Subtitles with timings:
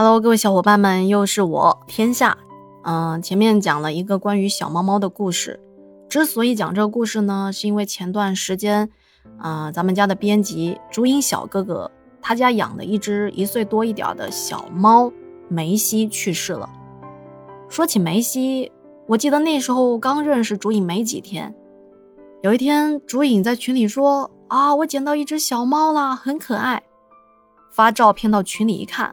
[0.00, 2.38] Hello，各位小伙伴们，又是我天下。
[2.84, 5.58] 嗯，前面讲了一个关于小猫猫的故事。
[6.08, 8.88] 之所以讲这个故事呢，是因为前段时间，
[9.40, 11.90] 啊，咱们家的编辑竹影小哥哥
[12.22, 15.12] 他家养的一只一岁多一点的小猫
[15.48, 16.70] 梅西去世了。
[17.68, 18.70] 说起梅西，
[19.08, 21.52] 我记得那时候刚认识竹影没几天。
[22.42, 26.80] 有一天，竹影在群里说：“啊，我捡到一只小猫啦，很可爱。”
[27.74, 29.12] 发照片到群里一看，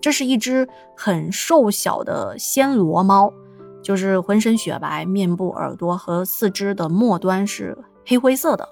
[0.00, 3.32] 这是一只很瘦小的暹罗猫。
[3.80, 8.68] 就是浑身雪白，面部、耳朵和四肢的末端是黑灰色的，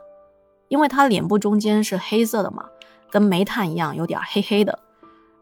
[0.68, 2.64] 因为它脸部中间是黑色的嘛，
[3.10, 4.78] 跟煤炭一样，有点黑黑的。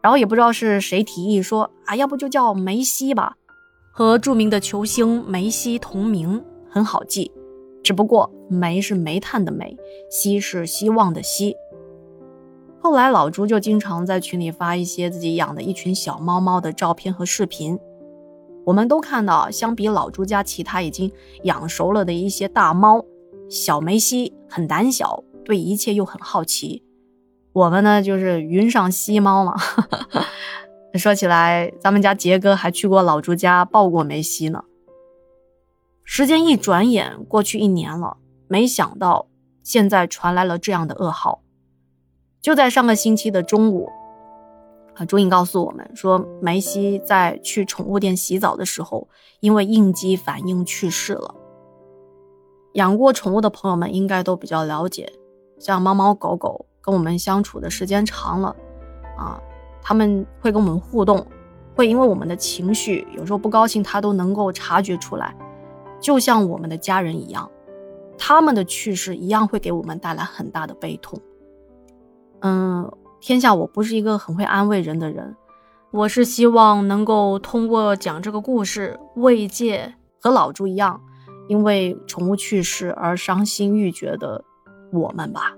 [0.01, 3.35] 然后也不知道是谁提议说啊，要不就叫梅西吧，
[3.91, 7.31] 和著名的球星梅西同名，很好记。
[7.83, 9.75] 只不过煤是煤炭的煤，
[10.11, 11.55] 希是希望的希。
[12.85, 17.79] 后来老朱就经常在群里发一些自己养的一群小猫猫的照片和视频。
[18.63, 21.11] 我们都看到，相比老朱家其他已经
[21.45, 23.03] 养熟了的一些大猫，
[23.49, 26.83] 小梅西很胆小，对一切又很好奇。
[27.53, 29.55] 我们呢，就是云上吸猫嘛。
[30.93, 34.63] 说起来，咱们家杰哥还去过老朱家抱过梅西呢。
[36.03, 39.25] 时间一转眼过去一年了，没想到
[39.63, 41.41] 现在传来了这样的噩耗。
[42.45, 43.89] 就在上个星期的中午。
[44.93, 49.07] 啊，朱颖告诉我们说，梅西在去宠物店洗澡的时候，
[49.39, 51.33] 因为应激反应去世了。
[52.73, 55.11] 养过宠物的朋友们应该都比较了解，
[55.57, 58.55] 像猫猫狗狗跟我们相处的时间长了，
[59.17, 59.41] 啊，
[59.81, 61.25] 他们会跟我们互动，
[61.75, 65.35] 会因为我们的情绪有时候不高兴，它都能够察觉出来，
[65.99, 67.49] 就像我们的家人一样。
[68.19, 71.19] 他们的去世一样会给我们带来很大的悲痛。
[72.45, 72.91] 嗯。
[73.21, 75.35] 天下，我不是一个很会安慰人的人，
[75.89, 81.01] 我是希望能够通过讲这个故事慰藉和老朱一样，
[81.47, 84.43] 因为宠物去世而伤心欲绝的
[84.93, 85.53] 我们吧。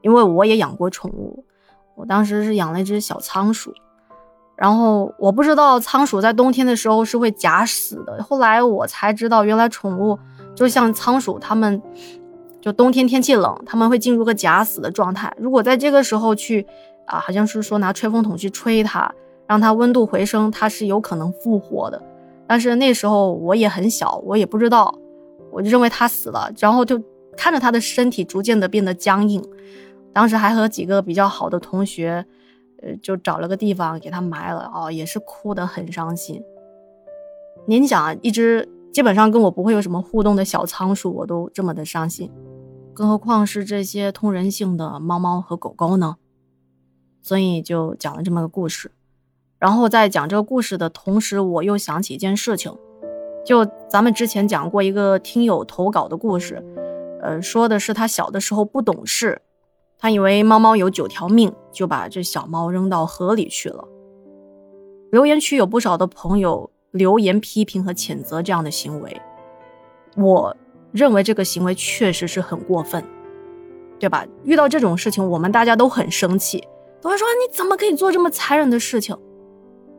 [0.00, 1.44] 因为我也养过宠物，
[1.94, 3.74] 我当时是养了一只小仓鼠，
[4.56, 10.18] 然后我不知道仓鼠在冬天的时候是会假死的，后来我才知道，原来宠物
[10.54, 11.82] 就像仓鼠，它们。
[12.60, 15.32] 就冬天天气冷，他们会进入个假死的状态。
[15.38, 16.66] 如果在这个时候去，
[17.06, 19.12] 啊，好像是说拿吹风筒去吹它，
[19.46, 22.02] 让它温度回升，它是有可能复活的。
[22.46, 24.94] 但是那时候我也很小，我也不知道，
[25.50, 27.00] 我就认为它死了，然后就
[27.36, 29.42] 看着它的身体逐渐的变得僵硬。
[30.12, 32.24] 当时还和几个比较好的同学，
[32.82, 34.70] 呃，就找了个地方给它埋了。
[34.74, 36.42] 哦，也是哭得很伤心。
[37.66, 42.32] 您想啊，一只基本上跟我不会有什么互动的小仓鼠，我都这么的伤心。
[42.92, 46.16] 更何况是这些通人性的猫猫和狗狗呢？
[47.22, 48.90] 所以就讲了这么个故事。
[49.60, 52.76] 然后在讲这个故事的同时，我又想起一件事情，
[53.46, 56.60] 就咱们之前讲过一个听友投稿的故事，
[57.22, 59.40] 呃，说的是他小的时候不懂事，
[59.96, 63.86] 他以为猫猫有九条命，就把这小猫扔到河里去了。
[65.12, 69.18] 留言区有不少的朋友留言批评和谴责这样的行为，
[70.16, 70.54] 我。
[70.90, 73.04] 认为这个行为确实是很过分，
[73.98, 74.26] 对吧？
[74.42, 76.66] 遇到这种事情，我们大家都很生气，
[77.02, 79.14] 都会说你怎么可以做这么残忍的事情？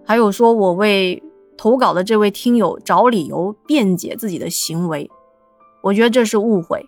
[0.03, 1.21] 还有说我为
[1.55, 5.07] 投稿的这位听友找理由辩解自己的行为，
[5.83, 6.83] 我觉得这是误会，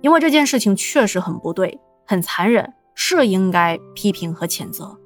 [0.00, 4.98] 因为这件事情确实很不对，很残忍，是应该批评和谴责。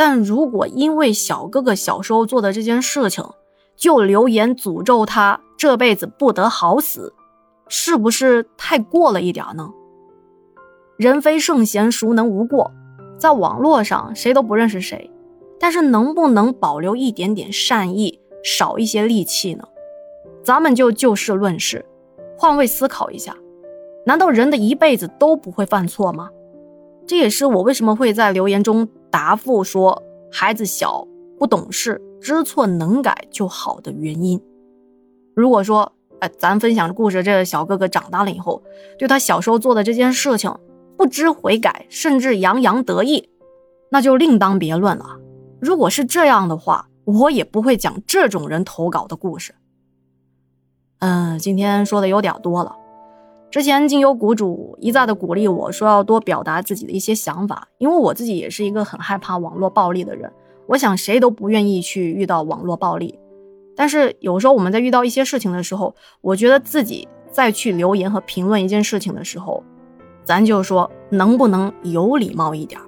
[0.00, 3.22] 但如果因为小哥哥小时候做的这件事情，
[3.76, 7.12] 就留言诅咒他这辈子不得好死，
[7.68, 9.68] 是不是太过了一点呢？
[10.96, 12.72] 人非圣贤，孰能无过？
[13.18, 15.10] 在网络上谁都不认识谁，
[15.58, 19.64] 但是能不能保留一点点善意，少一些戾气呢？
[20.42, 21.84] 咱们就就事论事，
[22.38, 23.36] 换位思考一下，
[24.06, 26.30] 难道人的一辈子都不会犯错吗？
[27.06, 31.06] 这也是我为什么会在留言中答复说孩子小
[31.38, 32.00] 不懂事。
[32.20, 34.38] 知错能改就好的原因。
[35.34, 38.62] 如果说，哎，咱分享的故事，这个小哥哥长大了以后，
[38.98, 40.54] 对他小时候做的这件事情
[40.98, 43.30] 不知悔改，甚至洋洋得意，
[43.90, 45.16] 那就另当别论了。
[45.62, 49.54] 如果是这样的话，我也不会讲这种人投稿的故事。
[50.98, 52.76] 嗯，今天说的有点多了。
[53.50, 60.32] 之前经由谷主一再的鼓励我说要多表达自己的一些想法，因为我自己也是一个很害怕网络暴力的人。
[60.68, 63.18] 我想谁都不愿意去遇到网络暴力，
[63.74, 69.64] 但是有时候我们在遇到一些事情的时候，我觉得自己再去留言和评论一件事情的时候，
[70.22, 72.80] 咱就说能不能有礼貌一点？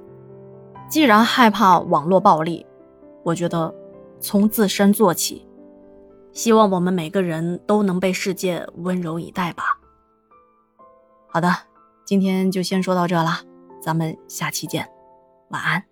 [0.89, 2.65] 既然害怕网络暴力，
[3.25, 3.75] 我觉得
[4.21, 5.45] 从自身做起。
[6.33, 9.65] 希望我们每个人都能被世界温柔以待吧。
[11.35, 11.51] 好的，
[12.05, 13.41] 今天就先说到这了，
[13.81, 14.87] 咱们下期见，
[15.49, 15.92] 晚安。